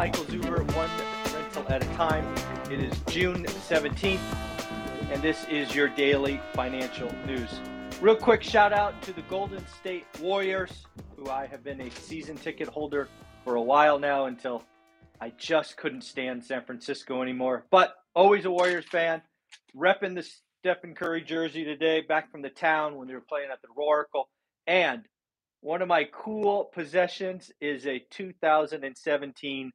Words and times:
Michael 0.00 0.24
Zuber, 0.24 0.74
one 0.74 0.88
rental 1.34 1.66
at 1.68 1.84
a 1.84 1.94
time. 1.94 2.24
It 2.72 2.80
is 2.80 2.98
June 3.08 3.44
17th, 3.44 4.18
and 5.12 5.20
this 5.20 5.46
is 5.50 5.74
your 5.74 5.88
daily 5.88 6.40
financial 6.54 7.14
news. 7.26 7.60
Real 8.00 8.16
quick 8.16 8.42
shout 8.42 8.72
out 8.72 9.02
to 9.02 9.12
the 9.12 9.20
Golden 9.20 9.62
State 9.66 10.06
Warriors, 10.18 10.86
who 11.18 11.28
I 11.28 11.44
have 11.44 11.62
been 11.62 11.82
a 11.82 11.90
season 11.90 12.38
ticket 12.38 12.66
holder 12.66 13.10
for 13.44 13.56
a 13.56 13.60
while 13.60 13.98
now 13.98 14.24
until 14.24 14.64
I 15.20 15.34
just 15.36 15.76
couldn't 15.76 16.00
stand 16.00 16.46
San 16.46 16.64
Francisco 16.64 17.20
anymore. 17.20 17.66
But 17.70 17.92
always 18.14 18.46
a 18.46 18.50
Warriors 18.50 18.86
fan, 18.86 19.20
repping 19.76 20.14
the 20.14 20.26
Stephen 20.62 20.94
Curry 20.94 21.20
jersey 21.20 21.64
today, 21.64 22.00
back 22.00 22.32
from 22.32 22.40
the 22.40 22.48
town 22.48 22.96
when 22.96 23.06
they 23.06 23.12
were 23.12 23.20
playing 23.20 23.50
at 23.52 23.60
the 23.60 23.68
Oracle. 23.76 24.30
And 24.66 25.02
one 25.60 25.82
of 25.82 25.88
my 25.88 26.08
cool 26.10 26.70
possessions 26.72 27.52
is 27.60 27.86
a 27.86 28.02
2017 28.10 29.72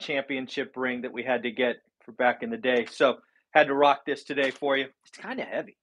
championship 0.00 0.72
ring 0.76 1.02
that 1.02 1.12
we 1.12 1.22
had 1.22 1.42
to 1.42 1.50
get 1.50 1.76
for 2.04 2.12
back 2.12 2.42
in 2.42 2.50
the 2.50 2.56
day. 2.56 2.86
So 2.90 3.18
had 3.50 3.68
to 3.68 3.74
rock 3.74 4.04
this 4.04 4.24
today 4.24 4.50
for 4.50 4.76
you. 4.76 4.86
It's 5.06 5.16
kind 5.16 5.40
of 5.40 5.46
heavy. 5.46 5.76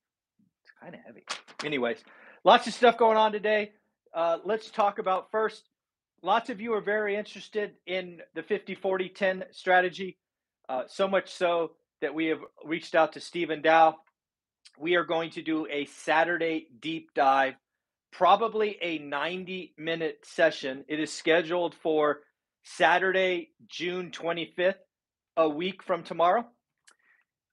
It's 0.62 0.72
kind 0.80 0.94
of 0.94 1.00
heavy. 1.04 1.24
Anyways, 1.64 1.98
lots 2.44 2.66
of 2.66 2.74
stuff 2.74 2.98
going 2.98 3.16
on 3.16 3.32
today. 3.32 3.72
Uh, 4.14 4.38
let's 4.44 4.70
talk 4.70 4.98
about 4.98 5.30
first. 5.30 5.68
Lots 6.22 6.50
of 6.50 6.60
you 6.60 6.74
are 6.74 6.80
very 6.80 7.16
interested 7.16 7.72
in 7.86 8.20
the 8.34 8.42
50 8.42 8.74
40 8.74 9.08
10 9.08 9.44
strategy. 9.50 10.18
Uh, 10.68 10.84
so 10.86 11.08
much 11.08 11.32
so 11.32 11.72
that 12.00 12.14
we 12.14 12.26
have 12.26 12.40
reached 12.64 12.94
out 12.94 13.14
to 13.14 13.20
Stephen 13.20 13.62
Dow. 13.62 13.96
We 14.78 14.96
are 14.96 15.04
going 15.04 15.30
to 15.30 15.42
do 15.42 15.66
a 15.70 15.86
Saturday 15.86 16.66
deep 16.80 17.10
dive, 17.14 17.54
probably 18.12 18.78
a 18.80 18.98
90 18.98 19.74
minute 19.78 20.18
session. 20.24 20.84
It 20.88 21.00
is 21.00 21.12
scheduled 21.12 21.74
for 21.74 22.20
Saturday, 22.64 23.50
June 23.68 24.10
25th, 24.10 24.74
a 25.36 25.48
week 25.48 25.82
from 25.82 26.02
tomorrow. 26.02 26.46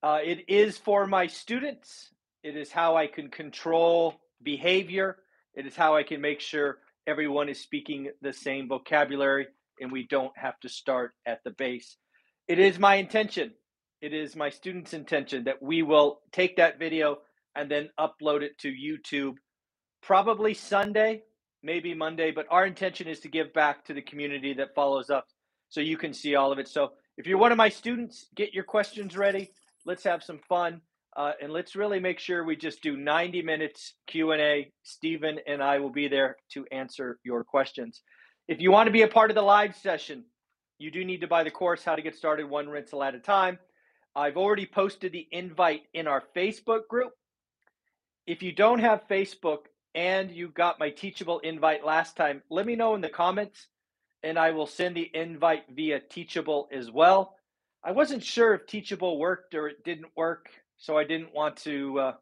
Uh, 0.02 0.20
it 0.24 0.46
is 0.48 0.78
for 0.78 1.06
my 1.08 1.28
students. 1.28 2.10
It 2.44 2.56
is 2.56 2.72
how 2.72 2.96
I 2.96 3.08
can 3.08 3.30
control 3.30 4.16
behavior. 4.42 5.18
It 5.54 5.66
is 5.66 5.76
how 5.76 5.96
I 5.96 6.04
can 6.04 6.22
make 6.22 6.40
sure 6.40 6.78
everyone 7.06 7.50
is 7.50 7.60
speaking 7.60 8.12
the 8.22 8.32
same 8.34 8.68
vocabulary 8.68 9.48
and 9.82 9.92
we 9.92 10.08
don't 10.08 10.38
have 10.38 10.60
to 10.62 10.70
start 10.70 11.14
at 11.26 11.44
the 11.44 11.52
base. 11.52 11.98
It 12.48 12.60
is 12.60 12.80
my 12.80 12.96
intention, 12.96 13.54
it 14.02 14.14
is 14.14 14.36
my 14.36 14.50
students' 14.50 14.94
intention 14.94 15.46
that 15.46 15.62
we 15.62 15.84
will 15.84 16.20
take 16.32 16.58
that 16.58 16.80
video 16.80 17.18
and 17.56 17.70
then 17.70 17.90
upload 18.00 18.42
it 18.42 18.58
to 18.60 18.70
YouTube 18.70 19.36
probably 20.02 20.54
Sunday 20.54 21.24
maybe 21.64 21.94
Monday, 21.94 22.32
but 22.32 22.46
our 22.50 22.66
intention 22.66 23.08
is 23.08 23.20
to 23.22 23.28
give 23.28 23.54
back 23.54 23.86
to 23.86 23.94
the 23.94 24.02
community 24.02 24.54
that 24.54 24.76
follows 24.76 25.10
up 25.10 25.26
so 25.70 25.82
you 25.82 25.98
can 25.98 26.14
see 26.14 26.36
all 26.36 26.52
of 26.52 26.60
it. 26.60 26.68
So 26.68 26.94
if 27.18 27.28
you're 27.28 27.38
one 27.38 27.52
of 27.52 27.58
my 27.58 27.70
students, 27.70 28.28
get 28.36 28.54
your 28.54 28.64
questions 28.64 29.18
ready. 29.18 29.52
Let's 29.86 30.04
have 30.04 30.24
some 30.24 30.40
fun. 30.48 30.82
Uh, 31.16 31.32
and 31.42 31.52
let's 31.52 31.76
really 31.76 32.00
make 32.00 32.20
sure 32.20 32.44
we 32.44 32.56
just 32.56 32.84
do 32.84 32.96
90 32.96 33.42
minutes 33.42 33.96
q&a 34.08 34.72
stephen 34.84 35.40
and 35.48 35.62
i 35.62 35.80
will 35.80 35.90
be 35.90 36.08
there 36.08 36.38
to 36.52 36.66
answer 36.72 37.18
your 37.24 37.44
questions 37.44 38.04
if 38.48 38.62
you 38.62 38.72
want 38.72 38.86
to 38.86 38.92
be 38.92 39.02
a 39.02 39.08
part 39.08 39.32
of 39.32 39.36
the 39.36 39.42
live 39.42 39.76
session 39.76 40.24
you 40.78 40.92
do 40.92 41.04
need 41.04 41.22
to 41.22 41.28
buy 41.28 41.44
the 41.44 41.50
course 41.50 41.84
how 41.84 41.96
to 41.96 42.04
get 42.04 42.16
started 42.16 42.48
one 42.48 42.70
rental 42.70 43.04
at 43.04 43.16
a 43.16 43.20
time 43.20 43.58
i've 44.16 44.38
already 44.38 44.68
posted 44.68 45.12
the 45.12 45.28
invite 45.32 45.82
in 45.96 46.06
our 46.06 46.22
facebook 46.38 46.88
group 46.88 47.12
if 48.28 48.44
you 48.44 48.52
don't 48.52 48.80
have 48.80 49.08
facebook 49.10 49.66
and 49.96 50.32
you 50.32 50.50
got 50.50 50.80
my 50.80 50.90
teachable 50.90 51.40
invite 51.40 51.86
last 51.86 52.16
time, 52.16 52.42
let 52.50 52.66
me 52.66 52.76
know 52.76 52.96
in 52.96 53.02
the 53.02 53.10
comments 53.10 53.68
and 54.24 54.38
I 54.38 54.52
will 54.52 54.68
send 54.68 54.96
the 54.96 55.10
invite 55.14 55.64
via 55.74 56.00
teachable 56.00 56.68
as 56.72 56.92
well. 56.92 57.36
I 57.84 57.92
wasn't 57.92 58.24
sure 58.24 58.54
if 58.54 58.68
teachable 58.68 59.18
worked 59.18 59.56
or 59.56 59.68
it 59.68 59.84
didn't 59.84 60.12
work, 60.16 60.50
so 60.78 60.98
I 60.98 61.06
didn't 61.06 61.34
want 61.34 61.58
to 61.58 62.00
uh, 62.00 62.14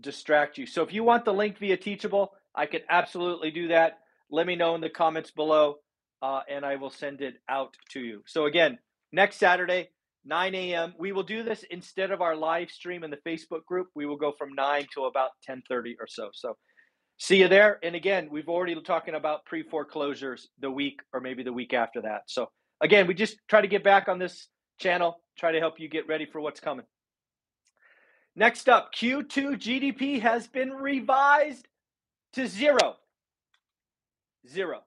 distract 0.00 0.58
you. 0.58 0.66
So 0.66 0.82
if 0.82 0.92
you 0.92 1.04
want 1.04 1.24
the 1.24 1.34
link 1.34 1.58
via 1.58 1.76
teachable, 1.76 2.32
I 2.54 2.66
can 2.66 2.80
absolutely 2.88 3.50
do 3.50 3.68
that. 3.68 3.98
Let 4.30 4.46
me 4.46 4.56
know 4.56 4.74
in 4.74 4.80
the 4.80 4.88
comments 4.88 5.30
below 5.30 5.76
uh, 6.22 6.40
and 6.48 6.64
I 6.64 6.76
will 6.76 6.90
send 6.90 7.20
it 7.20 7.34
out 7.48 7.76
to 7.90 8.00
you. 8.00 8.22
So 8.26 8.46
again, 8.46 8.78
next 9.12 9.36
Saturday, 9.36 9.90
9 10.24 10.54
a.m. 10.54 10.94
We 10.98 11.12
will 11.12 11.22
do 11.22 11.42
this 11.42 11.64
instead 11.70 12.10
of 12.10 12.20
our 12.20 12.34
live 12.34 12.70
stream 12.70 13.04
in 13.04 13.10
the 13.10 13.18
Facebook 13.18 13.64
group. 13.66 13.88
We 13.94 14.06
will 14.06 14.16
go 14.16 14.32
from 14.38 14.54
9 14.54 14.86
to 14.94 15.04
about 15.04 15.30
10:30 15.48 15.96
or 16.00 16.06
so. 16.06 16.30
So 16.32 16.56
see 17.18 17.40
you 17.40 17.48
there. 17.48 17.78
And 17.82 17.94
again, 17.94 18.28
we've 18.30 18.48
already 18.48 18.80
talking 18.82 19.14
about 19.14 19.44
pre-foreclosures 19.44 20.48
the 20.60 20.70
week 20.70 21.00
or 21.12 21.20
maybe 21.20 21.42
the 21.42 21.52
week 21.52 21.74
after 21.74 22.02
that. 22.02 22.22
So 22.26 22.50
again, 22.80 23.06
we 23.06 23.14
just 23.14 23.36
try 23.48 23.60
to 23.60 23.68
get 23.68 23.84
back 23.84 24.08
on 24.08 24.18
this 24.18 24.48
channel, 24.78 25.20
try 25.38 25.52
to 25.52 25.60
help 25.60 25.78
you 25.78 25.88
get 25.88 26.08
ready 26.08 26.26
for 26.26 26.40
what's 26.40 26.60
coming. 26.60 26.86
Next 28.36 28.68
up, 28.68 28.92
Q2 28.94 29.56
GDP 29.56 30.20
has 30.20 30.48
been 30.48 30.70
revised 30.70 31.68
to 32.32 32.48
zero. 32.48 32.96
Zero. 34.48 34.82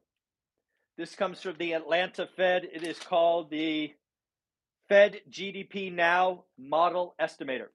This 0.97 1.15
comes 1.15 1.41
from 1.41 1.55
the 1.57 1.73
Atlanta 1.73 2.27
Fed. 2.35 2.67
It 2.73 2.83
is 2.83 2.99
called 2.99 3.49
the 3.49 3.93
Fed 4.89 5.21
GDP 5.29 5.93
Now 5.93 6.43
model 6.57 7.15
estimator. 7.21 7.67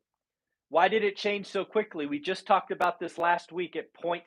Why 0.69 0.89
did 0.89 1.05
it 1.05 1.17
change 1.17 1.47
so 1.47 1.65
quickly? 1.65 2.07
We 2.07 2.19
just 2.19 2.47
talked 2.47 2.71
about 2.71 2.99
this 2.99 3.19
last 3.19 3.53
week 3.53 3.77
at 3.77 3.93
0.9, 4.03 4.23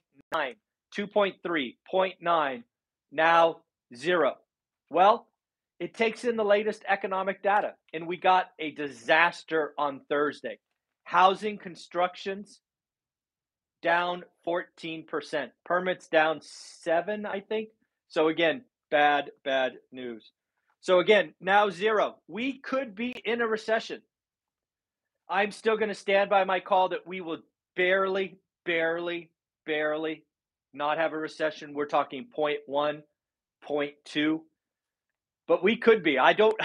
2.3, 0.96 1.76
0.9, 1.92 2.64
now 3.12 3.58
zero. 3.96 4.36
Well, 4.92 5.28
it 5.80 5.96
takes 5.96 6.24
in 6.24 6.38
the 6.38 6.46
latest 6.46 6.84
economic 6.88 7.42
data, 7.42 7.74
and 7.94 8.08
we 8.08 8.18
got 8.18 8.52
a 8.60 8.72
disaster 8.72 9.74
on 9.78 10.02
Thursday. 10.08 10.60
Housing 11.04 11.58
constructions 11.58 12.62
down 13.82 14.24
14%, 14.48 15.50
permits 15.66 16.08
down 16.08 16.40
7, 16.42 17.26
I 17.26 17.40
think. 17.40 17.70
So 18.08 18.28
again, 18.28 18.64
bad 18.92 19.32
bad 19.44 19.74
news. 19.92 20.32
So 20.86 21.00
again, 21.00 21.34
now 21.42 21.72
zero. 21.72 22.18
We 22.28 22.60
could 22.60 22.94
be 22.94 23.10
in 23.26 23.42
a 23.42 23.48
recession. 23.48 24.04
I'm 25.28 25.52
still 25.52 25.78
going 25.78 25.90
to 25.90 25.96
stand 25.96 26.30
by 26.30 26.44
my 26.44 26.60
call 26.60 26.90
that 26.90 27.08
we 27.08 27.22
will 27.22 27.40
barely, 27.76 28.38
barely, 28.66 29.32
barely 29.66 30.26
not 30.76 31.00
have 31.00 31.14
a 31.14 31.18
recession. 31.18 31.74
We're 31.74 31.88
talking 31.88 32.28
0.1, 32.38 33.02
0.2. 33.68 34.42
But 35.48 35.64
we 35.64 35.76
could 35.76 36.04
be. 36.04 36.20
I 36.20 36.34
don't, 36.34 36.56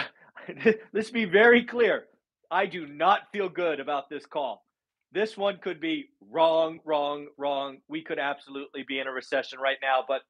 let's 0.92 1.10
be 1.10 1.24
very 1.24 1.64
clear. 1.64 2.04
I 2.50 2.66
do 2.66 2.86
not 2.86 3.32
feel 3.32 3.48
good 3.48 3.80
about 3.80 4.10
this 4.10 4.26
call. 4.26 4.66
This 5.12 5.38
one 5.38 5.56
could 5.62 5.80
be 5.80 6.10
wrong, 6.30 6.80
wrong, 6.84 7.28
wrong. 7.38 7.78
We 7.88 8.02
could 8.02 8.18
absolutely 8.18 8.84
be 8.86 8.98
in 8.98 9.06
a 9.06 9.12
recession 9.12 9.60
right 9.60 9.78
now, 9.80 10.04
but 10.06 10.20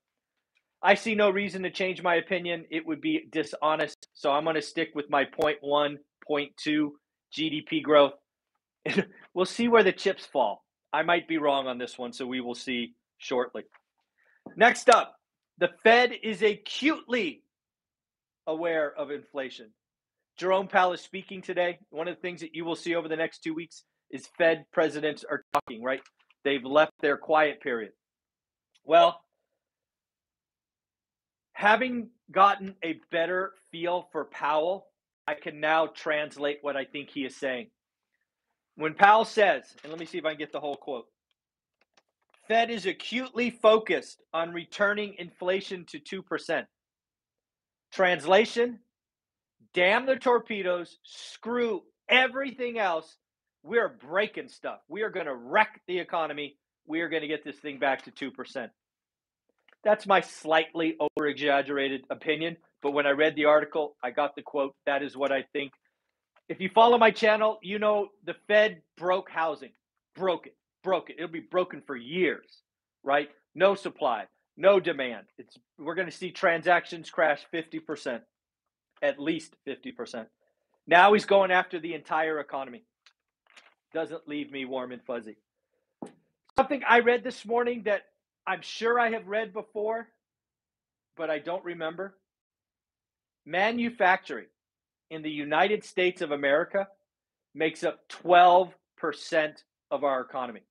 I 0.82 0.94
see 0.94 1.14
no 1.14 1.30
reason 1.30 1.62
to 1.62 1.70
change 1.70 2.02
my 2.02 2.14
opinion. 2.14 2.64
It 2.70 2.86
would 2.86 3.00
be 3.00 3.26
dishonest. 3.30 4.08
So 4.14 4.30
I'm 4.30 4.44
going 4.44 4.56
to 4.56 4.62
stick 4.62 4.90
with 4.94 5.10
my 5.10 5.24
0.1, 5.24 5.96
0.2 6.28 6.90
GDP 7.36 7.82
growth. 7.82 8.12
we'll 9.34 9.44
see 9.44 9.68
where 9.68 9.82
the 9.82 9.92
chips 9.92 10.24
fall. 10.24 10.64
I 10.92 11.02
might 11.02 11.28
be 11.28 11.38
wrong 11.38 11.66
on 11.66 11.78
this 11.78 11.98
one, 11.98 12.12
so 12.12 12.26
we 12.26 12.40
will 12.40 12.54
see 12.54 12.94
shortly. 13.18 13.62
Next 14.56 14.88
up, 14.88 15.14
the 15.58 15.68
Fed 15.84 16.12
is 16.22 16.42
acutely 16.42 17.42
aware 18.46 18.90
of 18.90 19.10
inflation. 19.10 19.70
Jerome 20.38 20.68
Powell 20.68 20.94
is 20.94 21.02
speaking 21.02 21.42
today. 21.42 21.78
One 21.90 22.08
of 22.08 22.16
the 22.16 22.20
things 22.22 22.40
that 22.40 22.54
you 22.54 22.64
will 22.64 22.76
see 22.76 22.94
over 22.94 23.08
the 23.08 23.16
next 23.16 23.40
two 23.40 23.54
weeks 23.54 23.84
is 24.10 24.26
Fed 24.38 24.64
presidents 24.72 25.24
are 25.28 25.44
talking, 25.52 25.82
right? 25.82 26.00
They've 26.44 26.64
left 26.64 26.92
their 27.02 27.18
quiet 27.18 27.60
period. 27.60 27.92
Well, 28.84 29.20
having 31.60 32.08
gotten 32.32 32.74
a 32.82 32.98
better 33.12 33.52
feel 33.70 34.08
for 34.12 34.24
Powell, 34.24 34.86
I 35.28 35.34
can 35.34 35.60
now 35.60 35.88
translate 35.88 36.56
what 36.62 36.74
I 36.74 36.86
think 36.86 37.10
he 37.10 37.26
is 37.26 37.36
saying. 37.36 37.66
When 38.76 38.94
Powell 38.94 39.26
says, 39.26 39.64
and 39.82 39.92
let 39.92 40.00
me 40.00 40.06
see 40.06 40.16
if 40.16 40.24
I 40.24 40.30
can 40.30 40.38
get 40.38 40.52
the 40.52 40.60
whole 40.60 40.76
quote 40.76 41.04
Fed 42.48 42.70
is 42.70 42.86
acutely 42.86 43.50
focused 43.50 44.22
on 44.32 44.54
returning 44.54 45.16
inflation 45.18 45.84
to 45.90 46.22
2%. 46.22 46.64
Translation 47.92 48.78
damn 49.74 50.06
the 50.06 50.16
torpedoes, 50.16 50.96
screw 51.02 51.82
everything 52.08 52.78
else. 52.78 53.18
We're 53.62 53.90
breaking 53.90 54.48
stuff. 54.48 54.78
We 54.88 55.02
are 55.02 55.10
going 55.10 55.26
to 55.26 55.36
wreck 55.36 55.82
the 55.86 55.98
economy. 55.98 56.56
We 56.86 57.02
are 57.02 57.10
going 57.10 57.20
to 57.20 57.28
get 57.28 57.44
this 57.44 57.58
thing 57.58 57.78
back 57.78 58.02
to 58.04 58.30
2%. 58.30 58.70
That's 59.84 60.06
my 60.06 60.20
slightly 60.20 60.96
over 61.00 61.26
exaggerated 61.26 62.04
opinion. 62.10 62.56
But 62.82 62.92
when 62.92 63.06
I 63.06 63.10
read 63.10 63.36
the 63.36 63.46
article, 63.46 63.96
I 64.02 64.10
got 64.10 64.34
the 64.34 64.42
quote. 64.42 64.74
That 64.86 65.02
is 65.02 65.16
what 65.16 65.32
I 65.32 65.44
think. 65.52 65.72
If 66.48 66.60
you 66.60 66.68
follow 66.68 66.98
my 66.98 67.10
channel, 67.10 67.58
you 67.62 67.78
know 67.78 68.08
the 68.24 68.34
Fed 68.48 68.82
broke 68.96 69.30
housing, 69.30 69.70
broke 70.14 70.46
it, 70.46 70.56
broke 70.82 71.10
it. 71.10 71.16
It'll 71.18 71.28
be 71.28 71.40
broken 71.40 71.82
for 71.86 71.96
years, 71.96 72.62
right? 73.04 73.30
No 73.54 73.74
supply, 73.74 74.24
no 74.56 74.80
demand. 74.80 75.26
It's 75.38 75.56
we're 75.78 75.94
going 75.94 76.08
to 76.08 76.16
see 76.16 76.30
transactions 76.30 77.08
crash 77.08 77.46
50%, 77.52 78.20
at 79.02 79.20
least 79.20 79.54
50%. 79.66 80.26
Now 80.86 81.12
he's 81.12 81.24
going 81.24 81.50
after 81.50 81.78
the 81.78 81.94
entire 81.94 82.40
economy. 82.40 82.82
Doesn't 83.94 84.26
leave 84.26 84.50
me 84.50 84.64
warm 84.64 84.92
and 84.92 85.02
fuzzy. 85.04 85.36
Something 86.56 86.82
I 86.88 87.00
read 87.00 87.22
this 87.22 87.46
morning 87.46 87.82
that 87.84 88.02
I'm 88.46 88.62
sure 88.62 88.98
I 88.98 89.10
have 89.10 89.26
read 89.26 89.52
before, 89.52 90.08
but 91.16 91.30
I 91.30 91.38
don't 91.38 91.64
remember. 91.64 92.16
Manufacturing 93.46 94.46
in 95.10 95.22
the 95.22 95.30
United 95.30 95.84
States 95.84 96.22
of 96.22 96.30
America 96.30 96.88
makes 97.54 97.84
up 97.84 98.00
12% 98.22 98.72
of 99.90 100.04
our 100.04 100.20
economy. 100.20 100.62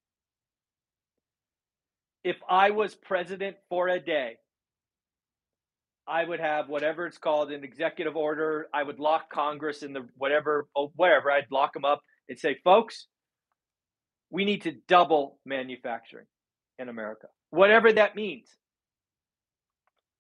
If 2.24 2.38
I 2.48 2.71
was 2.71 2.95
president 2.95 3.57
for 3.69 3.88
a 3.88 4.00
day, 4.00 4.38
I 6.07 6.24
would 6.25 6.39
have 6.39 6.69
whatever 6.69 7.06
it's 7.06 7.19
called 7.19 7.51
an 7.51 7.63
executive 7.63 8.16
order. 8.16 8.68
I 8.74 8.81
would 8.81 9.00
lock 9.00 9.30
Congress 9.30 9.83
in 9.83 9.94
the 9.94 10.07
whatever, 10.18 10.68
oh, 10.75 10.92
whatever. 10.95 11.31
I'd 11.31 11.45
lock 11.51 11.74
them 11.74 11.86
up 11.86 12.01
and 12.27 12.38
say, 12.38 12.57
folks, 12.63 13.07
we 14.31 14.44
need 14.44 14.63
to 14.63 14.74
double 14.88 15.39
manufacturing 15.45 16.25
in 16.80 16.89
America, 16.89 17.27
whatever 17.51 17.91
that 17.93 18.15
means. 18.15 18.47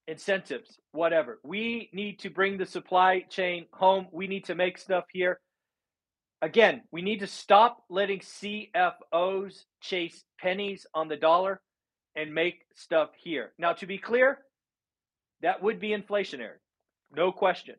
Incentives, 0.07 0.79
whatever. 0.91 1.39
We 1.43 1.89
need 1.93 2.19
to 2.19 2.29
bring 2.29 2.57
the 2.57 2.65
supply 2.65 3.21
chain 3.29 3.65
home. 3.71 4.07
We 4.11 4.27
need 4.27 4.45
to 4.45 4.55
make 4.55 4.77
stuff 4.77 5.05
here. 5.11 5.39
Again, 6.41 6.81
we 6.91 7.01
need 7.01 7.19
to 7.19 7.27
stop 7.27 7.83
letting 7.89 8.19
CFOs 8.19 9.63
chase 9.81 10.23
pennies 10.39 10.87
on 10.93 11.09
the 11.09 11.17
dollar 11.17 11.61
and 12.15 12.33
make 12.33 12.61
stuff 12.75 13.09
here. 13.17 13.51
Now, 13.57 13.73
to 13.73 13.85
be 13.85 13.97
clear, 13.97 14.39
that 15.41 15.61
would 15.61 15.79
be 15.79 15.89
inflationary, 15.89 16.59
no 17.15 17.31
question. 17.31 17.75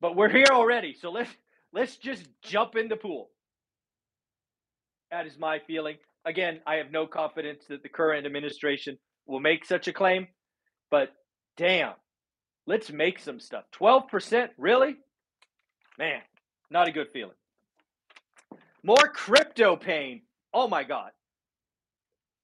But 0.00 0.16
we're 0.16 0.30
here 0.30 0.46
already, 0.50 0.94
so 0.94 1.10
let's 1.10 1.30
let's 1.72 1.96
just 1.96 2.26
jump 2.42 2.76
in 2.76 2.88
the 2.88 2.96
pool. 2.96 3.30
That 5.10 5.26
is 5.26 5.38
my 5.38 5.60
feeling. 5.66 5.96
Again, 6.24 6.60
I 6.66 6.76
have 6.76 6.90
no 6.90 7.06
confidence 7.06 7.64
that 7.68 7.82
the 7.82 7.88
current 7.88 8.26
administration 8.26 8.98
will 9.26 9.40
make 9.40 9.64
such 9.64 9.88
a 9.88 9.92
claim, 9.92 10.28
but 10.90 11.10
damn, 11.56 11.94
let's 12.66 12.90
make 12.90 13.18
some 13.18 13.40
stuff. 13.40 13.64
12%, 13.78 14.48
really? 14.56 14.96
Man, 15.98 16.20
not 16.70 16.88
a 16.88 16.92
good 16.92 17.08
feeling. 17.12 17.36
More 18.82 19.08
crypto 19.14 19.76
pain. 19.76 20.22
Oh 20.52 20.68
my 20.68 20.82
God. 20.82 21.10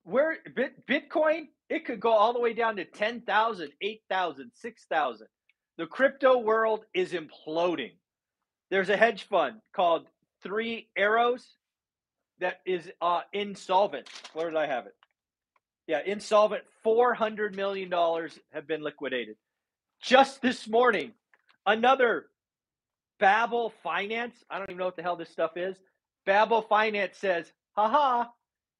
Where 0.04 0.38
Bit, 0.54 0.86
Bitcoin, 0.86 1.48
it 1.68 1.84
could 1.84 2.00
go 2.00 2.12
all 2.12 2.32
the 2.32 2.40
way 2.40 2.54
down 2.54 2.76
to 2.76 2.84
10,000, 2.84 3.70
8,000, 3.80 4.50
6,000. 4.54 5.26
The 5.78 5.86
crypto 5.86 6.38
world 6.38 6.84
is 6.94 7.12
imploding. 7.12 7.92
There's 8.70 8.88
a 8.88 8.96
hedge 8.96 9.24
fund 9.24 9.60
called 9.74 10.06
Three 10.42 10.88
Arrows 10.96 11.46
that 12.40 12.60
is 12.66 12.90
uh, 13.00 13.20
insolvent. 13.32 14.08
Where 14.32 14.50
did 14.50 14.56
I 14.56 14.66
have 14.66 14.87
it? 14.87 14.94
Yeah, 15.87 16.00
insolvent. 16.04 16.64
$400 16.84 17.54
million 17.54 17.90
have 18.52 18.66
been 18.66 18.82
liquidated. 18.82 19.37
Just 20.02 20.40
this 20.40 20.66
morning, 20.69 21.12
another 21.66 22.26
Babel 23.19 23.72
Finance, 23.82 24.34
I 24.50 24.58
don't 24.58 24.70
even 24.70 24.78
know 24.78 24.87
what 24.87 24.96
the 24.96 25.02
hell 25.02 25.16
this 25.16 25.31
stuff 25.31 25.56
is. 25.56 25.76
Babel 26.25 26.62
Finance 26.62 27.19
says, 27.19 27.52
haha, 27.72 28.25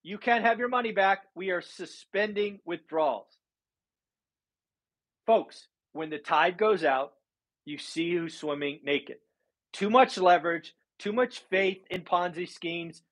you 0.03 0.19
can't 0.19 0.45
have 0.45 0.59
your 0.59 0.69
money 0.69 0.93
back. 0.93 1.25
We 1.35 1.51
are 1.51 1.61
suspending 1.61 2.61
withdrawals. 2.65 3.27
Folks, 5.27 5.69
when 5.93 6.11
the 6.11 6.19
tide 6.19 6.57
goes 6.57 6.85
out, 6.85 7.13
you 7.67 7.77
see 7.77 8.15
who's 8.15 8.37
swimming 8.37 8.81
naked. 8.83 9.17
Too 9.73 9.91
much 9.91 10.17
leverage, 10.17 10.75
too 10.99 11.13
much 11.13 11.41
faith 11.51 11.85
in 11.91 12.03
Ponzi 12.03 12.49
schemes, 12.49 13.03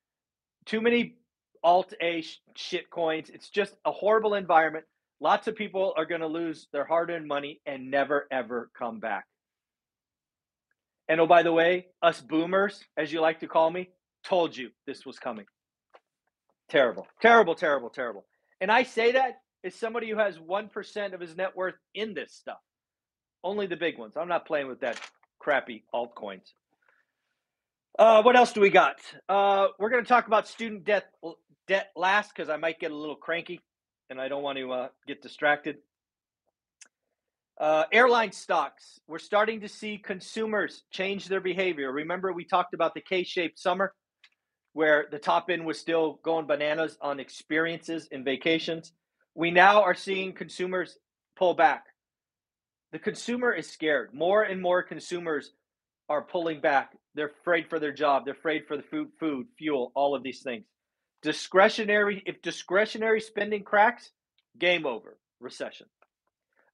too 0.69 0.81
many 0.81 1.17
alt 1.65 1.93
A 2.01 2.25
shit 2.55 2.89
coins. 2.91 3.31
It's 3.31 3.51
just 3.51 3.75
a 3.85 3.91
horrible 3.91 4.35
environment. 4.35 4.85
Lots 5.21 5.49
of 5.49 5.57
people 5.57 5.95
are 5.97 6.05
going 6.05 6.21
to 6.21 6.29
lose 6.29 6.69
their 6.73 6.85
hard 6.85 7.11
earned 7.11 7.27
money 7.27 7.61
and 7.67 7.91
never, 7.91 8.29
ever 8.31 8.71
come 8.79 9.01
back. 9.01 9.25
And 11.09 11.21
oh, 11.21 11.27
by 11.27 11.43
the 11.43 11.53
way, 11.53 11.87
us 12.03 12.21
boomers, 12.21 12.85
as 12.97 13.11
you 13.13 13.21
like 13.21 13.41
to 13.41 13.49
call 13.49 13.71
me, 13.71 13.89
told 14.25 14.57
you 14.57 14.71
this 14.87 15.05
was 15.05 15.19
coming. 15.19 15.47
Terrible, 16.69 17.07
terrible, 17.21 17.55
terrible, 17.55 17.89
terrible. 17.89 18.27
And 18.61 18.71
I 18.71 18.83
say 18.83 19.13
that 19.13 19.41
as 19.65 19.75
somebody 19.75 20.11
who 20.11 20.19
has 20.19 20.39
1% 20.39 21.15
of 21.15 21.21
his 21.21 21.35
net 21.35 21.57
worth 21.57 21.75
in 21.95 22.15
this 22.15 22.33
stuff. 22.33 22.59
Only 23.43 23.67
the 23.67 23.77
big 23.77 23.99
ones. 23.99 24.15
I'm 24.17 24.29
not 24.29 24.47
playing 24.47 24.69
with 24.69 24.81
that 24.81 25.01
crappy 25.39 25.85
altcoins. 25.95 26.53
Uh, 27.99 28.23
what 28.23 28.37
else 28.37 28.53
do 28.53 28.61
we 28.61 28.71
got? 28.71 28.97
Uh, 29.29 29.67
we're 29.81 29.91
going 29.91 30.03
to 30.03 30.09
talk 30.09 30.29
about 30.29 30.47
student 30.47 30.85
debt 30.85 31.07
debt 31.67 31.91
last 31.97 32.33
because 32.33 32.49
I 32.49 32.57
might 32.57 32.79
get 32.79 32.93
a 32.93 32.97
little 32.97 33.17
cranky 33.17 33.61
and 34.09 34.21
I 34.21 34.29
don't 34.29 34.43
want 34.45 34.57
to 34.57 34.73
uh, 34.73 34.89
get 35.09 35.21
distracted. 35.21 35.79
Uh, 37.61 37.85
airline 37.93 38.31
stocks. 38.31 39.01
We're 39.09 39.19
starting 39.19 39.63
to 39.63 39.69
see 39.69 39.99
consumers 39.99 40.85
change 40.93 41.27
their 41.27 41.41
behavior. 41.41 41.91
Remember, 41.91 42.33
we 42.33 42.45
talked 42.45 42.73
about 42.73 42.95
the 42.95 43.01
K 43.01 43.25
shaped 43.25 43.59
summer 43.59 43.93
where 44.75 45.07
the 45.11 45.19
top 45.19 45.51
end 45.51 45.67
was 45.67 45.77
still 45.77 46.21
going 46.23 46.47
bananas 46.47 46.97
on 47.01 47.19
experiences 47.19 48.09
and 48.13 48.25
vacations. 48.25 48.93
We 49.35 49.51
now 49.51 49.83
are 49.83 49.95
seeing 49.95 50.35
consumers 50.35 50.97
pull 51.37 51.55
back. 51.55 51.87
The 52.93 53.01
consumer 53.01 53.53
is 53.53 53.69
scared. 53.69 54.15
More 54.15 54.45
and 54.45 54.63
more 54.63 54.85
consumers 54.85 55.51
are 56.09 56.23
pulling 56.23 56.61
back. 56.61 56.97
They're 57.19 57.33
afraid 57.41 57.69
for 57.69 57.81
their 57.81 57.91
job. 57.91 58.25
They're 58.25 58.35
afraid 58.35 58.69
for 58.69 58.77
the 58.77 58.85
food, 58.85 59.09
food, 59.19 59.49
fuel, 59.59 59.91
all 59.97 60.15
of 60.15 60.23
these 60.23 60.41
things. 60.41 60.65
Discretionary, 61.21 62.23
if 62.25 62.41
discretionary 62.43 63.21
spending 63.21 63.65
cracks, 63.65 64.13
game 64.57 64.87
over, 64.87 65.19
recession. 65.41 65.89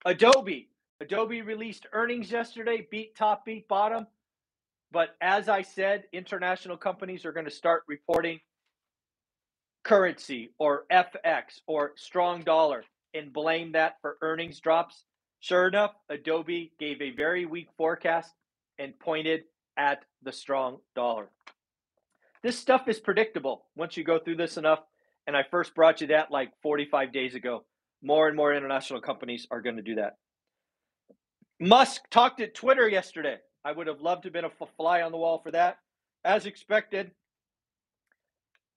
Adobe, 0.04 0.68
Adobe 1.00 1.40
released 1.40 1.86
earnings 1.94 2.30
yesterday, 2.30 2.86
beat 2.90 3.16
top, 3.16 3.46
beat 3.46 3.66
bottom. 3.68 4.06
But 4.92 5.16
as 5.22 5.48
I 5.48 5.62
said, 5.62 6.04
international 6.12 6.76
companies 6.76 7.24
are 7.24 7.32
going 7.32 7.46
to 7.46 7.50
start 7.50 7.84
reporting 7.88 8.38
currency 9.82 10.50
or 10.58 10.84
FX 10.92 11.60
or 11.66 11.92
strong 11.96 12.42
dollar 12.42 12.84
and 13.14 13.32
blame 13.32 13.72
that 13.72 13.96
for 14.02 14.18
earnings 14.20 14.60
drops. 14.60 15.04
Sure 15.40 15.68
enough, 15.68 15.94
Adobe 16.10 16.70
gave 16.78 17.00
a 17.00 17.12
very 17.12 17.46
weak 17.46 17.68
forecast 17.78 18.30
and 18.78 18.98
pointed 18.98 19.44
at 19.76 20.04
the 20.22 20.32
strong 20.32 20.78
dollar. 20.94 21.28
This 22.42 22.58
stuff 22.58 22.88
is 22.88 23.00
predictable 23.00 23.64
once 23.74 23.96
you 23.96 24.04
go 24.04 24.18
through 24.18 24.36
this 24.36 24.56
enough. 24.56 24.80
And 25.26 25.36
I 25.36 25.42
first 25.50 25.74
brought 25.74 26.00
you 26.00 26.08
that 26.08 26.30
like 26.30 26.50
45 26.62 27.12
days 27.12 27.34
ago. 27.34 27.64
More 28.02 28.28
and 28.28 28.36
more 28.36 28.52
international 28.52 29.00
companies 29.00 29.46
are 29.50 29.62
going 29.62 29.76
to 29.76 29.82
do 29.82 29.94
that. 29.94 30.18
Musk 31.58 32.02
talked 32.10 32.40
at 32.40 32.54
Twitter 32.54 32.86
yesterday. 32.86 33.38
I 33.64 33.72
would 33.72 33.86
have 33.86 34.02
loved 34.02 34.24
to 34.24 34.26
have 34.26 34.34
been 34.34 34.44
a 34.44 34.66
fly 34.76 35.00
on 35.00 35.12
the 35.12 35.18
wall 35.18 35.40
for 35.42 35.52
that. 35.52 35.78
As 36.22 36.44
expected, 36.44 37.12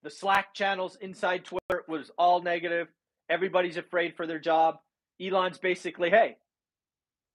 the 0.03 0.09
Slack 0.09 0.53
channels 0.53 0.97
inside 1.01 1.43
Twitter 1.43 1.83
was 1.89 2.11
all 2.17 2.41
negative. 2.41 2.87
Everybody's 3.29 3.75
afraid 3.75 4.15
for 4.15 4.25
their 4.25 4.39
job. 4.39 4.77
Elon's 5.21 5.57
basically, 5.57 6.09
hey, 6.09 6.37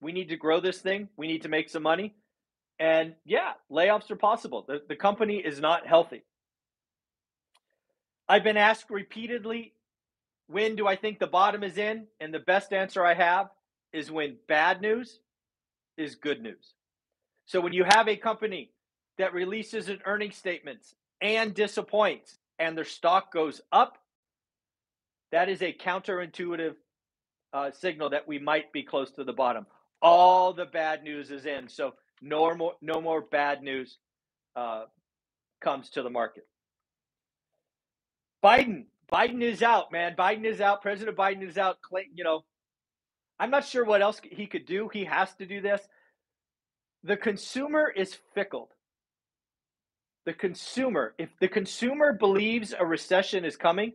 we 0.00 0.12
need 0.12 0.30
to 0.30 0.36
grow 0.36 0.60
this 0.60 0.78
thing. 0.78 1.08
We 1.18 1.26
need 1.26 1.42
to 1.42 1.48
make 1.50 1.68
some 1.68 1.82
money. 1.82 2.14
And 2.82 3.14
yeah, 3.24 3.52
layoffs 3.70 4.10
are 4.10 4.16
possible. 4.16 4.64
The, 4.66 4.82
the 4.88 4.96
company 4.96 5.36
is 5.36 5.60
not 5.60 5.86
healthy. 5.86 6.24
I've 8.28 8.42
been 8.42 8.56
asked 8.56 8.90
repeatedly, 8.90 9.72
when 10.48 10.74
do 10.74 10.88
I 10.88 10.96
think 10.96 11.20
the 11.20 11.28
bottom 11.28 11.62
is 11.62 11.78
in? 11.78 12.08
And 12.20 12.34
the 12.34 12.40
best 12.40 12.72
answer 12.72 13.06
I 13.06 13.14
have 13.14 13.50
is 13.92 14.10
when 14.10 14.34
bad 14.48 14.80
news 14.80 15.20
is 15.96 16.16
good 16.16 16.42
news. 16.42 16.74
So 17.46 17.60
when 17.60 17.72
you 17.72 17.84
have 17.84 18.08
a 18.08 18.16
company 18.16 18.72
that 19.16 19.32
releases 19.32 19.88
an 19.88 20.00
earnings 20.04 20.34
statements 20.34 20.92
and 21.20 21.54
disappoints 21.54 22.36
and 22.58 22.76
their 22.76 22.84
stock 22.84 23.32
goes 23.32 23.60
up, 23.70 23.96
that 25.30 25.48
is 25.48 25.62
a 25.62 25.72
counterintuitive 25.72 26.74
uh, 27.52 27.70
signal 27.70 28.10
that 28.10 28.26
we 28.26 28.40
might 28.40 28.72
be 28.72 28.82
close 28.82 29.12
to 29.12 29.22
the 29.22 29.32
bottom. 29.32 29.66
All 30.00 30.52
the 30.52 30.66
bad 30.66 31.04
news 31.04 31.30
is 31.30 31.46
in. 31.46 31.68
So 31.68 31.94
no 32.22 32.54
more, 32.54 32.74
no 32.80 33.00
more 33.00 33.20
bad 33.20 33.62
news 33.62 33.98
uh, 34.56 34.84
comes 35.60 35.90
to 35.90 36.02
the 36.02 36.10
market. 36.10 36.46
Biden, 38.42 38.84
Biden 39.12 39.42
is 39.42 39.62
out, 39.62 39.92
man. 39.92 40.14
Biden 40.16 40.44
is 40.44 40.60
out. 40.60 40.82
President 40.82 41.16
Biden 41.16 41.46
is 41.46 41.58
out. 41.58 41.78
You 42.14 42.24
know, 42.24 42.44
I'm 43.38 43.50
not 43.50 43.66
sure 43.66 43.84
what 43.84 44.02
else 44.02 44.20
he 44.22 44.46
could 44.46 44.66
do. 44.66 44.88
He 44.92 45.04
has 45.04 45.34
to 45.34 45.46
do 45.46 45.60
this. 45.60 45.80
The 47.04 47.16
consumer 47.16 47.92
is 47.94 48.16
fickle. 48.34 48.70
The 50.24 50.32
consumer, 50.32 51.14
if 51.18 51.30
the 51.40 51.48
consumer 51.48 52.12
believes 52.12 52.72
a 52.78 52.86
recession 52.86 53.44
is 53.44 53.56
coming, 53.56 53.94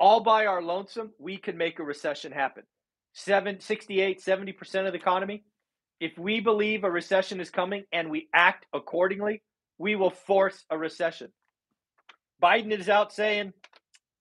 all 0.00 0.20
by 0.20 0.46
our 0.46 0.62
lonesome, 0.62 1.10
we 1.18 1.36
can 1.36 1.56
make 1.56 1.78
a 1.78 1.82
recession 1.82 2.32
happen. 2.32 2.62
Seven, 3.12 3.60
68, 3.60 4.22
70% 4.22 4.86
of 4.86 4.92
the 4.92 4.98
economy. 4.98 5.44
If 6.00 6.18
we 6.18 6.40
believe 6.40 6.84
a 6.84 6.90
recession 6.90 7.40
is 7.40 7.50
coming 7.50 7.84
and 7.92 8.10
we 8.10 8.28
act 8.34 8.66
accordingly, 8.72 9.42
we 9.78 9.96
will 9.96 10.10
force 10.10 10.64
a 10.70 10.76
recession. 10.76 11.32
Biden 12.42 12.70
is 12.70 12.88
out 12.88 13.12
saying 13.12 13.52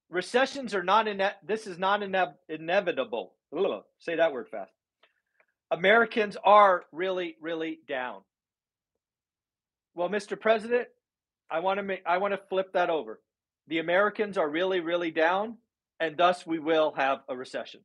recessions 0.10 0.74
are 0.74 0.84
not 0.84 1.08
in 1.08 1.22
this 1.44 1.68
is 1.68 1.78
not 1.78 2.02
ine- 2.02 2.34
inevitable. 2.48 3.34
Ugh, 3.56 3.84
say 4.00 4.16
that 4.16 4.32
word 4.32 4.48
fast. 4.48 4.72
Americans 5.72 6.38
are 6.44 6.86
really 6.92 7.36
really 7.42 7.80
down. 7.88 8.22
Well, 9.96 10.10
Mr. 10.10 10.40
President, 10.40 10.88
I 11.50 11.60
want 11.60 11.78
to 11.80 11.84
make 11.84 12.04
I 12.06 12.18
want 12.20 12.34
to 12.34 12.40
flip 12.50 12.74
that 12.74 12.90
over. 12.90 13.20
The 13.68 13.80
Americans 13.80 14.38
are 14.38 14.50
really 14.50 14.80
really 14.80 15.12
down 15.12 15.58
and 16.00 16.16
thus 16.16 16.46
we 16.46 16.60
will 16.60 16.94
have 16.96 17.20
a 17.28 17.36
recession. 17.36 17.82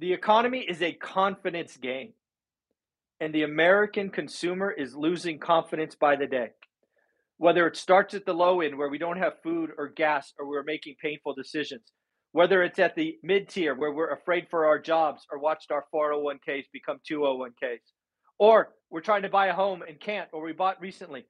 The 0.00 0.12
economy 0.12 0.60
is 0.60 0.80
a 0.80 0.92
confidence 0.92 1.76
game, 1.76 2.12
and 3.18 3.34
the 3.34 3.42
American 3.42 4.10
consumer 4.10 4.70
is 4.70 4.94
losing 4.94 5.40
confidence 5.40 5.96
by 5.96 6.14
the 6.14 6.26
day. 6.26 6.50
Whether 7.38 7.66
it 7.66 7.76
starts 7.76 8.14
at 8.14 8.24
the 8.24 8.32
low 8.32 8.60
end 8.60 8.78
where 8.78 8.90
we 8.90 8.98
don't 8.98 9.18
have 9.18 9.42
food 9.42 9.70
or 9.76 9.88
gas 9.88 10.32
or 10.38 10.48
we're 10.48 10.62
making 10.62 10.94
painful 11.02 11.34
decisions, 11.34 11.92
whether 12.30 12.62
it's 12.62 12.78
at 12.78 12.94
the 12.94 13.16
mid 13.24 13.48
tier 13.48 13.74
where 13.74 13.92
we're 13.92 14.12
afraid 14.12 14.46
for 14.48 14.66
our 14.66 14.78
jobs 14.78 15.26
or 15.32 15.40
watched 15.40 15.72
our 15.72 15.84
401ks 15.92 16.66
become 16.72 17.00
201ks, 17.10 17.80
or 18.38 18.74
we're 18.90 19.00
trying 19.00 19.22
to 19.22 19.28
buy 19.28 19.46
a 19.46 19.52
home 19.52 19.82
and 19.82 19.98
can't, 19.98 20.28
or 20.32 20.44
we 20.44 20.52
bought 20.52 20.80
recently. 20.80 21.26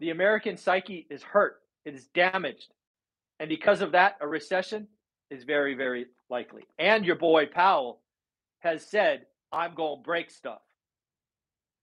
The 0.00 0.10
American 0.10 0.56
psyche 0.56 1.06
is 1.10 1.22
hurt, 1.22 1.56
it 1.84 1.94
is 1.94 2.06
damaged, 2.14 2.72
and 3.38 3.50
because 3.50 3.82
of 3.82 3.92
that, 3.92 4.16
a 4.22 4.26
recession 4.26 4.88
is 5.30 5.44
very, 5.44 5.74
very 5.74 6.06
likely. 6.30 6.62
And 6.78 7.04
your 7.04 7.16
boy 7.16 7.46
Powell 7.46 8.00
has 8.60 8.86
said, 8.86 9.26
I'm 9.52 9.74
going 9.74 9.98
to 9.98 10.02
break 10.02 10.30
stuff. 10.30 10.60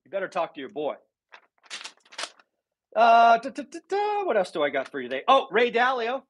You 0.06 0.12
better 0.12 0.28
talk 0.28 0.54
to 0.56 0.60
your 0.60 0.70
boy. 0.70 0.96
Uh, 2.96 3.38
da, 3.40 3.50
da, 3.50 3.64
da, 3.90 4.24
what 4.24 4.38
else 4.38 4.52
do 4.52 4.62
I 4.62 4.70
got 4.70 4.90
for 4.90 5.00
you 5.00 5.10
today? 5.10 5.24
Oh, 5.28 5.48
Ray 5.52 5.72
Dalio. 5.72 6.22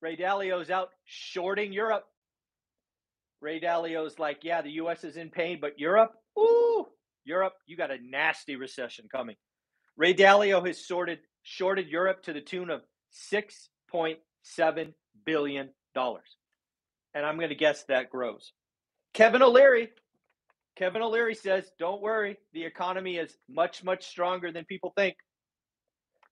Ray 0.00 0.16
Dalio's 0.16 0.70
out 0.70 0.90
shorting 1.04 1.72
Europe. 1.72 2.04
Ray 3.40 3.60
Dalio's 3.60 4.18
like, 4.18 4.38
yeah, 4.42 4.62
the 4.62 4.70
U.S. 4.72 5.02
is 5.02 5.16
in 5.16 5.30
pain, 5.30 5.58
but 5.60 5.78
Europe, 5.78 6.12
ooh, 6.38 6.86
Europe, 7.24 7.54
you 7.66 7.76
got 7.76 7.90
a 7.90 7.98
nasty 8.08 8.54
recession 8.54 9.06
coming. 9.10 9.36
Ray 9.96 10.14
Dalio 10.14 10.64
has 10.66 10.86
sorted, 10.86 11.18
shorted 11.42 11.88
Europe 11.88 12.22
to 12.24 12.32
the 12.32 12.40
tune 12.40 12.70
of 12.70 12.82
six 13.10 13.68
point 13.90 14.18
$7 14.58 14.92
billion. 15.24 15.70
And 17.14 17.26
I'm 17.26 17.36
going 17.36 17.50
to 17.50 17.54
guess 17.54 17.84
that 17.84 18.10
grows. 18.10 18.52
Kevin 19.12 19.42
O'Leary. 19.42 19.90
Kevin 20.76 21.02
O'Leary 21.02 21.34
says, 21.34 21.70
don't 21.78 22.00
worry, 22.00 22.38
the 22.54 22.64
economy 22.64 23.16
is 23.18 23.36
much, 23.48 23.84
much 23.84 24.06
stronger 24.06 24.50
than 24.50 24.64
people 24.64 24.92
think. 24.96 25.16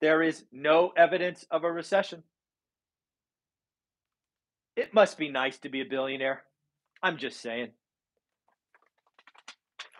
There 0.01 0.23
is 0.23 0.45
no 0.51 0.93
evidence 0.97 1.45
of 1.51 1.65
a 1.65 1.71
recession. 1.71 2.23
It 4.77 4.95
must 4.95 5.19
be 5.19 5.29
nice 5.29 5.59
to 5.59 5.69
be 5.69 5.83
a 5.83 5.85
billionaire. 5.85 6.43
I'm 7.03 7.19
just 7.19 7.41
saying. 7.41 7.73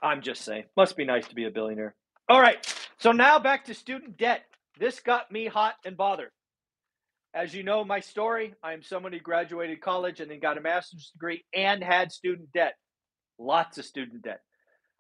I'm 0.03 0.23
just 0.23 0.43
saying. 0.43 0.65
Must 0.75 0.97
be 0.97 1.05
nice 1.05 1.29
to 1.29 1.35
be 1.35 1.45
a 1.45 1.51
billionaire. 1.51 1.95
All 2.29 2.41
right. 2.41 2.67
So 2.99 3.13
now 3.13 3.39
back 3.39 3.67
to 3.67 3.75
student 3.75 4.17
debt. 4.17 4.45
This 4.79 5.01
got 5.01 5.31
me 5.31 5.47
hot 5.47 5.75
and 5.85 5.99
bothered. 5.99 6.31
As 7.33 7.55
you 7.55 7.63
know, 7.63 7.85
my 7.85 8.01
story, 8.01 8.55
I 8.63 8.73
am 8.73 8.83
someone 8.83 9.13
who 9.13 9.21
graduated 9.21 9.81
college 9.81 10.21
and 10.21 10.31
then 10.31 10.41
got 10.41 10.59
a 10.59 10.61
master's 10.61 11.11
degree 11.13 11.45
and 11.55 11.83
had 11.83 12.11
student 12.11 12.53
debt. 12.53 12.75
Lots 13.39 13.79
of 13.79 13.85
student 13.85 14.23
debt. 14.23 14.41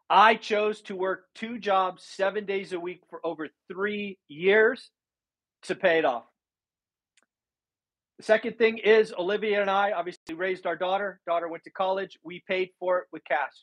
I 0.08 0.37
chose 0.37 0.80
to 0.82 0.96
work 0.96 1.25
two 1.34 1.58
jobs 1.58 2.04
seven 2.04 2.44
days 2.44 2.72
a 2.72 2.80
week 2.80 3.02
for 3.10 3.25
over 3.25 3.49
three 3.70 4.18
years 4.28 4.90
to 5.62 5.75
pay 5.75 5.99
it 5.99 6.04
off. 6.04 6.25
The 8.18 8.25
second 8.25 8.58
thing 8.58 8.78
is 8.78 9.12
Olivia 9.16 9.60
and 9.60 9.70
I 9.70 9.92
obviously 9.92 10.34
raised 10.34 10.66
our 10.66 10.76
daughter. 10.76 11.20
Daughter 11.26 11.49
went 11.49 11.64
to 11.64 11.70
college. 11.70 12.18
We 12.22 12.42
paid 12.46 12.70
for 12.78 12.99
it 12.99 13.06
with 13.12 13.25
cash. 13.25 13.54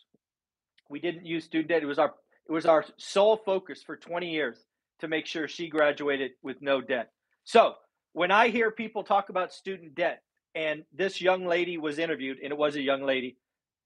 We 0.89 0.99
didn't 0.99 1.25
use 1.25 1.45
student 1.45 1.69
debt. 1.69 1.83
It 1.83 1.85
was 1.85 1.99
our 1.99 2.13
it 2.47 2.51
was 2.51 2.65
our 2.65 2.85
sole 2.97 3.37
focus 3.37 3.83
for 3.83 3.97
20 3.97 4.29
years 4.29 4.57
to 4.99 5.07
make 5.07 5.25
sure 5.25 5.47
she 5.47 5.67
graduated 5.67 6.31
with 6.41 6.61
no 6.61 6.81
debt. 6.81 7.11
So 7.43 7.75
when 8.17 8.31
I 8.31 8.47
hear 8.47 8.71
people 8.71 9.03
talk 9.03 9.29
about 9.29 9.53
student 9.53 9.93
debt, 9.93 10.23
and 10.55 10.83
this 10.91 11.21
young 11.21 11.45
lady 11.45 11.77
was 11.77 11.99
interviewed, 11.99 12.39
and 12.41 12.51
it 12.51 12.57
was 12.57 12.75
a 12.75 12.81
young 12.81 13.03
lady, 13.03 13.37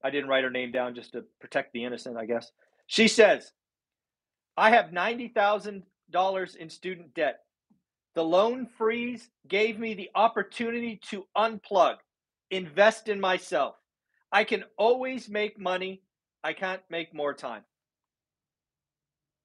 I 0.05 0.09
didn't 0.09 0.29
write 0.29 0.45
her 0.45 0.49
name 0.49 0.71
down 0.71 0.95
just 0.95 1.11
to 1.11 1.25
protect 1.41 1.73
the 1.73 1.83
innocent, 1.83 2.15
I 2.15 2.25
guess. 2.25 2.49
She 2.87 3.09
says, 3.09 3.51
I 4.55 4.69
have 4.69 4.91
$90,000 4.91 6.55
in 6.55 6.69
student 6.69 7.13
debt. 7.13 7.39
The 8.15 8.23
loan 8.23 8.67
freeze 8.77 9.27
gave 9.49 9.77
me 9.77 9.95
the 9.95 10.09
opportunity 10.15 11.01
to 11.09 11.25
unplug, 11.35 11.95
invest 12.51 13.09
in 13.09 13.19
myself. 13.19 13.75
I 14.31 14.45
can 14.45 14.63
always 14.77 15.27
make 15.27 15.59
money. 15.59 16.03
I 16.41 16.53
can't 16.53 16.81
make 16.89 17.13
more 17.13 17.33
time. 17.33 17.63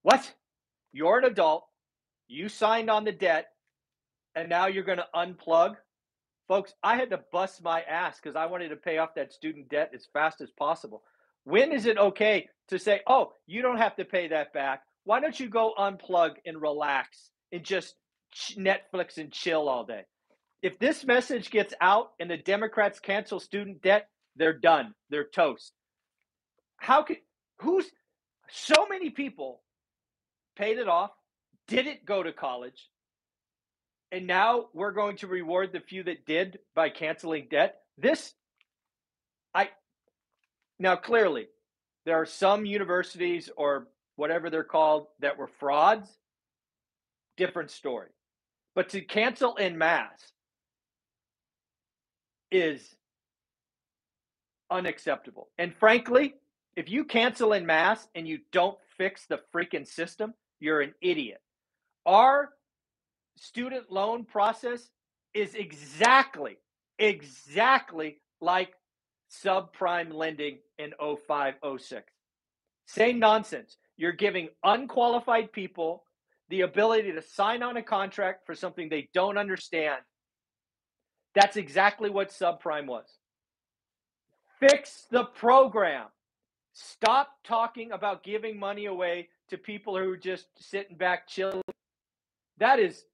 What? 0.02 0.33
You're 0.93 1.19
an 1.19 1.25
adult. 1.25 1.66
You 2.28 2.49
signed 2.49 2.88
on 2.88 3.02
the 3.02 3.11
debt 3.11 3.49
and 4.37 4.49
now 4.49 4.66
you're 4.66 4.85
going 4.85 4.99
to 4.99 5.07
unplug. 5.14 5.75
Folks, 6.47 6.73
I 6.83 6.97
had 6.97 7.11
to 7.11 7.21
bust 7.33 7.64
my 7.64 7.81
ass 7.81 8.21
because 8.23 8.37
I 8.37 8.47
wanted 8.47 8.69
to 8.69 8.76
pay 8.76 8.99
off 8.99 9.16
that 9.16 9.33
student 9.33 9.69
debt 9.69 9.90
as 9.95 10.07
fast 10.12 10.40
as 10.40 10.50
possible. 10.52 11.02
When 11.43 11.73
is 11.73 11.87
it 11.87 11.99
okay 11.99 12.49
to 12.69 12.78
say, 12.78 13.00
oh, 13.09 13.33
you 13.47 13.62
don't 13.62 13.78
have 13.78 13.97
to 13.97 14.05
pay 14.05 14.28
that 14.28 14.52
back? 14.52 14.83
Why 15.05 15.21
don't 15.21 15.38
you 15.38 15.49
go 15.49 15.73
unplug 15.76 16.35
and 16.45 16.61
relax 16.61 17.31
and 17.50 17.64
just 17.64 17.95
Netflix 18.57 19.19
and 19.19 19.33
chill 19.33 19.69
all 19.69 19.85
day? 19.85 20.02
If 20.62 20.78
this 20.78 21.05
message 21.05 21.50
gets 21.50 21.75
out 21.81 22.11
and 22.21 22.31
the 22.31 22.37
Democrats 22.37 23.00
cancel 23.00 23.40
student 23.40 23.83
debt, 23.83 24.09
they're 24.37 24.59
done. 24.59 24.95
They're 25.11 25.28
toast. 25.33 25.73
How 26.76 27.02
could, 27.02 27.19
who's, 27.61 27.87
so 28.49 28.87
many 28.88 29.11
people 29.11 29.62
paid 30.57 30.78
it 30.78 30.88
off, 30.88 31.11
didn't 31.69 32.05
go 32.05 32.23
to 32.23 32.33
college, 32.33 32.88
and 34.13 34.27
now 34.27 34.67
we're 34.73 34.93
going 34.93 35.17
to 35.19 35.27
reward 35.27 35.73
the 35.73 35.81
few 35.81 36.03
that 36.05 36.27
did 36.27 36.59
by 36.75 36.91
canceling 36.91 37.49
debt. 37.51 37.81
This, 37.99 38.33
I, 39.55 39.71
now 40.79 40.97
clearly, 40.97 41.49
there 42.05 42.17
are 42.17 42.27
some 42.27 42.65
universities 42.65 43.51
or 43.57 43.89
whatever 44.15 44.49
they're 44.51 44.65
called 44.65 45.09
that 45.21 45.39
were 45.39 45.51
frauds. 45.59 46.09
Different 47.37 47.71
story. 47.71 48.09
But 48.75 48.91
to 48.91 49.01
cancel 49.01 49.57
in 49.57 49.77
mass 49.77 50.21
is 52.51 52.95
unacceptable. 54.71 55.49
And 55.59 55.75
frankly, 55.75 56.35
if 56.77 56.89
you 56.89 57.05
cancel 57.05 57.53
in 57.53 57.67
mass 57.67 58.07
and 58.15 58.29
you 58.29 58.39
don't 58.53 58.79
fix 58.97 59.27
the 59.27 59.41
freaking 59.55 59.87
system, 59.87 60.35
you're 60.61 60.81
an 60.81 60.95
idiot. 61.01 61.41
Our 62.05 62.51
student 63.37 63.90
loan 63.90 64.25
process 64.25 64.88
is 65.35 65.55
exactly, 65.55 66.57
exactly 66.99 68.19
like 68.40 68.73
subprime 69.31 70.12
lending 70.12 70.59
in 70.78 70.93
05, 70.99 71.55
06. 71.78 72.12
Same 72.87 73.19
nonsense. 73.19 73.76
You're 73.97 74.12
giving 74.12 74.49
unqualified 74.62 75.52
people 75.52 76.05
the 76.49 76.62
ability 76.62 77.12
to 77.12 77.23
sign 77.23 77.62
on 77.62 77.76
a 77.76 77.83
contract 77.83 78.47
for 78.47 78.55
something 78.55 78.88
they 78.88 79.09
don't 79.12 79.38
understand. 79.38 80.00
That's 81.35 81.57
exactly 81.57 82.09
what 82.09 82.31
subprime 82.31 82.87
was. 82.87 83.07
Fix 84.61 85.07
the 85.11 85.25
program. 85.25 86.07
Stop 86.73 87.31
talking 87.45 87.93
about 87.93 88.23
giving 88.23 88.59
money 88.59 88.87
away 88.87 89.28
to 89.50 89.59
people 89.59 89.97
who 89.97 90.11
are 90.11 90.16
just 90.16 90.47
sitting 90.59 90.97
back 90.97 91.26
chilling. 91.26 91.62
That 92.59 92.78
is 92.78 93.05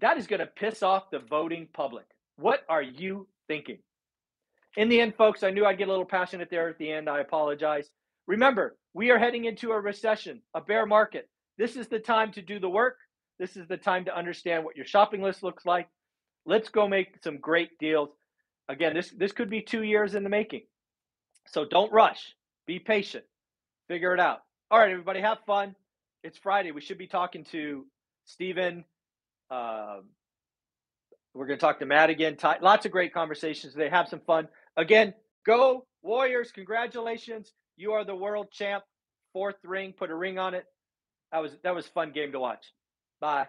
that 0.00 0.18
is 0.18 0.26
going 0.26 0.40
to 0.40 0.46
piss 0.46 0.82
off 0.82 1.10
the 1.10 1.18
voting 1.18 1.68
public. 1.72 2.04
What 2.36 2.60
are 2.68 2.82
you 2.82 3.28
thinking? 3.48 3.78
In 4.76 4.88
the 4.88 5.00
end, 5.00 5.14
folks, 5.16 5.42
I 5.42 5.50
knew 5.50 5.64
I'd 5.64 5.78
get 5.78 5.88
a 5.88 5.90
little 5.90 6.04
passionate 6.04 6.50
there 6.50 6.68
at 6.68 6.78
the 6.78 6.92
end. 6.92 7.08
I 7.08 7.20
apologize. 7.20 7.88
Remember, 8.26 8.76
we 8.92 9.10
are 9.10 9.18
heading 9.18 9.46
into 9.46 9.72
a 9.72 9.80
recession, 9.80 10.42
a 10.52 10.60
bear 10.60 10.84
market. 10.84 11.28
This 11.56 11.76
is 11.76 11.88
the 11.88 11.98
time 11.98 12.32
to 12.32 12.42
do 12.42 12.58
the 12.58 12.68
work. 12.68 12.98
This 13.38 13.56
is 13.56 13.66
the 13.68 13.76
time 13.76 14.04
to 14.06 14.16
understand 14.16 14.64
what 14.64 14.76
your 14.76 14.84
shopping 14.84 15.22
list 15.22 15.42
looks 15.42 15.64
like. 15.64 15.88
Let's 16.44 16.68
go 16.68 16.88
make 16.88 17.22
some 17.24 17.38
great 17.38 17.78
deals. 17.78 18.10
Again, 18.68 18.94
this 18.94 19.10
this 19.10 19.32
could 19.32 19.48
be 19.48 19.62
2 19.62 19.82
years 19.82 20.14
in 20.14 20.24
the 20.24 20.28
making. 20.28 20.62
So 21.46 21.64
don't 21.64 21.92
rush. 21.92 22.34
Be 22.66 22.78
patient. 22.78 23.24
Figure 23.88 24.12
it 24.12 24.20
out. 24.20 24.40
All 24.70 24.78
right, 24.78 24.90
everybody, 24.90 25.20
have 25.20 25.38
fun. 25.46 25.76
It's 26.24 26.38
Friday. 26.38 26.72
We 26.72 26.80
should 26.80 26.98
be 26.98 27.06
talking 27.06 27.44
to 27.52 27.86
Stephen. 28.24 28.84
Uh, 29.50 29.98
we're 31.34 31.46
going 31.46 31.58
to 31.58 31.60
talk 31.60 31.78
to 31.80 31.86
Matt 31.86 32.10
again. 32.10 32.36
Ty, 32.36 32.58
lots 32.62 32.86
of 32.86 32.92
great 32.92 33.12
conversations. 33.12 33.74
They 33.74 33.88
have 33.88 34.08
some 34.08 34.20
fun. 34.20 34.48
Again, 34.76 35.14
go 35.44 35.86
Warriors. 36.02 36.52
Congratulations. 36.52 37.52
You 37.76 37.92
are 37.92 38.04
the 38.04 38.14
world 38.14 38.50
champ. 38.52 38.84
Fourth 39.32 39.56
ring. 39.64 39.92
Put 39.92 40.10
a 40.10 40.14
ring 40.14 40.38
on 40.38 40.54
it. 40.54 40.64
That 41.32 41.42
was 41.42 41.52
that 41.62 41.74
was 41.74 41.86
fun 41.88 42.12
game 42.12 42.32
to 42.32 42.40
watch. 42.40 42.72
Bye. 43.20 43.46